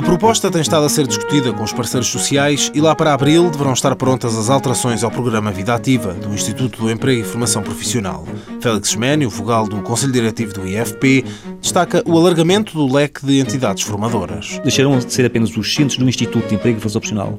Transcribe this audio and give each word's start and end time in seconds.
A 0.00 0.02
proposta 0.02 0.50
tem 0.50 0.62
estado 0.62 0.86
a 0.86 0.88
ser 0.88 1.06
discutida 1.06 1.52
com 1.52 1.62
os 1.62 1.74
parceiros 1.74 2.08
sociais 2.08 2.70
e 2.74 2.80
lá 2.80 2.94
para 2.94 3.12
abril 3.12 3.50
deverão 3.50 3.74
estar 3.74 3.94
prontas 3.96 4.34
as 4.34 4.48
alterações 4.48 5.04
ao 5.04 5.10
programa 5.10 5.52
Vida 5.52 5.74
Ativa 5.74 6.14
do 6.14 6.32
Instituto 6.32 6.80
do 6.80 6.90
Emprego 6.90 7.20
e 7.20 7.24
Formação 7.24 7.62
Profissional. 7.62 8.26
Félix 8.60 8.92
Xménio, 8.92 9.28
vogal 9.28 9.68
do 9.68 9.82
Conselho 9.82 10.12
Diretivo 10.12 10.54
do 10.54 10.66
IFP, 10.66 11.22
destaca 11.60 12.02
o 12.06 12.16
alargamento 12.16 12.72
do 12.72 12.90
leque 12.90 13.26
de 13.26 13.40
entidades 13.40 13.82
formadoras. 13.82 14.58
Deixarão 14.62 14.98
de 14.98 15.12
ser 15.12 15.26
apenas 15.26 15.54
os 15.54 15.74
centros 15.74 15.98
do 15.98 16.08
Instituto 16.08 16.48
de 16.48 16.54
Emprego 16.54 16.78
e 16.78 16.80
Formação 16.80 17.00
Profissional 17.00 17.38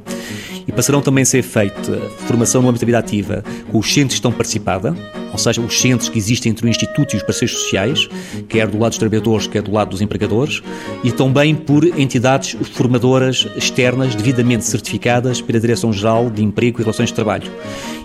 e 0.67 0.71
passarão 0.71 1.01
também 1.01 1.23
a 1.23 1.25
ser 1.25 1.41
feita 1.41 1.99
formação 2.27 2.61
no 2.61 2.69
âmbito 2.69 2.81
da 2.81 2.85
vida 2.85 2.99
ativa 2.99 3.43
com 3.71 3.79
os 3.79 3.91
centros 3.91 4.13
que 4.13 4.19
estão 4.19 4.31
participada, 4.31 4.95
ou 5.31 5.37
seja, 5.37 5.61
os 5.61 5.79
centros 5.79 6.09
que 6.09 6.17
existem 6.17 6.51
entre 6.51 6.65
o 6.65 6.69
Instituto 6.69 7.13
e 7.13 7.17
os 7.17 7.23
parceiros 7.23 7.57
sociais, 7.57 8.09
quer 8.47 8.67
do 8.67 8.77
lado 8.77 8.91
dos 8.91 8.97
trabalhadores, 8.97 9.47
quer 9.47 9.61
do 9.61 9.71
lado 9.71 9.89
dos 9.89 10.01
empregadores, 10.01 10.61
e 11.03 11.11
também 11.11 11.55
por 11.55 11.85
entidades 11.85 12.55
formadoras 12.73 13.47
externas 13.55 14.15
devidamente 14.15 14.65
certificadas 14.65 15.41
pela 15.41 15.59
Direção-Geral 15.59 16.29
de 16.29 16.43
Emprego 16.43 16.79
e 16.79 16.83
Relações 16.83 17.09
de 17.09 17.15
Trabalho. 17.15 17.49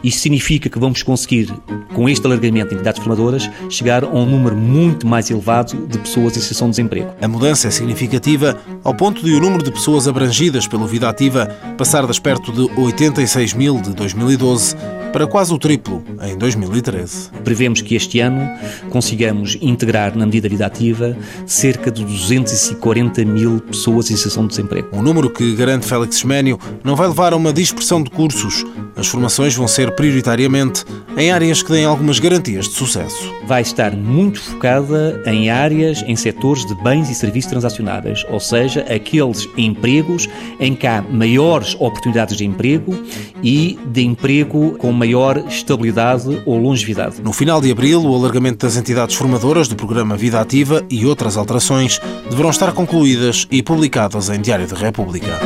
Isto 0.02 0.20
significa 0.20 0.68
que 0.68 0.78
vamos 0.78 1.02
conseguir, 1.02 1.52
com 1.94 2.08
este 2.08 2.24
alargamento 2.26 2.68
de 2.68 2.74
entidades 2.74 3.00
formadoras, 3.00 3.50
chegar 3.68 4.04
a 4.04 4.08
um 4.08 4.26
número 4.26 4.56
muito 4.56 5.06
mais 5.06 5.30
elevado 5.30 5.86
de 5.86 5.98
pessoas 5.98 6.36
em 6.36 6.40
situação 6.40 6.68
de 6.68 6.76
desemprego. 6.76 7.12
A 7.20 7.26
mudança 7.26 7.68
é 7.68 7.70
significativa 7.70 8.56
ao 8.84 8.94
ponto 8.94 9.24
de 9.24 9.32
o 9.32 9.40
número 9.40 9.62
de 9.62 9.72
pessoas 9.72 10.06
abrangidas 10.06 10.66
pelo 10.68 10.86
Vida 10.86 11.08
Ativa 11.08 11.46
passar 11.76 12.06
das 12.06 12.18
perto 12.18 12.52
de 12.52 12.80
86 12.80 13.54
mil 13.54 13.80
de 13.80 13.94
2012 13.94 14.76
para 15.16 15.26
quase 15.26 15.50
o 15.50 15.58
triplo 15.58 16.04
em 16.20 16.36
2013. 16.36 17.30
Prevemos 17.42 17.80
que 17.80 17.94
este 17.94 18.20
ano 18.20 18.46
consigamos 18.90 19.56
integrar 19.62 20.14
na 20.14 20.26
medida 20.26 20.46
vida 20.46 20.66
ativa 20.66 21.16
cerca 21.46 21.90
de 21.90 22.04
240 22.04 23.24
mil 23.24 23.58
pessoas 23.62 24.10
em 24.10 24.16
situação 24.16 24.42
de 24.42 24.50
desemprego. 24.50 24.88
Um 24.92 25.00
número 25.00 25.30
que, 25.30 25.54
garante 25.54 25.86
Félix 25.86 26.18
Xménio, 26.18 26.58
não 26.84 26.94
vai 26.94 27.08
levar 27.08 27.32
a 27.32 27.36
uma 27.36 27.50
dispersão 27.50 28.02
de 28.02 28.10
cursos. 28.10 28.62
As 28.94 29.06
formações 29.06 29.54
vão 29.54 29.66
ser 29.66 29.90
prioritariamente 29.92 30.84
em 31.16 31.30
áreas 31.30 31.62
que 31.62 31.70
deem 31.70 31.86
algumas 31.86 32.18
garantias 32.18 32.66
de 32.66 32.74
sucesso. 32.74 33.34
Vai 33.46 33.62
estar 33.62 33.96
muito 33.96 34.38
focada 34.40 35.22
em 35.24 35.48
áreas, 35.48 36.04
em 36.06 36.14
setores 36.14 36.66
de 36.66 36.74
bens 36.82 37.08
e 37.08 37.14
serviços 37.14 37.50
transacionáveis, 37.50 38.22
ou 38.28 38.40
seja, 38.40 38.82
aqueles 38.82 39.48
empregos 39.56 40.28
em 40.60 40.74
que 40.74 40.86
há 40.86 41.00
maiores 41.00 41.74
oportunidades 41.76 42.36
de 42.36 42.44
emprego 42.44 42.94
e 43.42 43.78
de 43.86 44.02
emprego 44.02 44.76
com 44.78 44.92
maior 45.06 45.38
estabilidade 45.48 46.42
ou 46.44 46.58
longevidade. 46.58 47.22
No 47.22 47.32
final 47.32 47.60
de 47.60 47.70
abril, 47.70 48.02
o 48.02 48.14
alargamento 48.14 48.66
das 48.66 48.76
entidades 48.76 49.14
formadoras 49.14 49.68
do 49.68 49.76
programa 49.76 50.16
Vida 50.16 50.40
Ativa 50.40 50.84
e 50.90 51.06
outras 51.06 51.36
alterações 51.36 52.00
deverão 52.28 52.50
estar 52.50 52.72
concluídas 52.72 53.46
e 53.50 53.62
publicadas 53.62 54.28
em 54.28 54.40
Diário 54.40 54.66
da 54.66 54.76
República. 54.76 55.38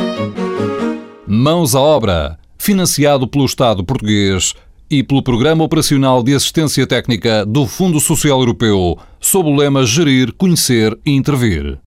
Mãos 1.27 1.75
à 1.75 1.79
obra, 1.79 2.39
financiado 2.57 3.27
pelo 3.27 3.45
Estado 3.45 3.83
português 3.83 4.55
e 4.89 5.03
pelo 5.03 5.21
Programa 5.21 5.63
Operacional 5.63 6.23
de 6.23 6.33
Assistência 6.33 6.87
Técnica 6.87 7.45
do 7.45 7.67
Fundo 7.67 7.99
Social 7.99 8.39
Europeu, 8.39 8.97
sob 9.19 9.47
o 9.47 9.55
lema 9.55 9.85
Gerir, 9.85 10.33
Conhecer 10.33 10.97
e 11.05 11.11
Intervir. 11.11 11.77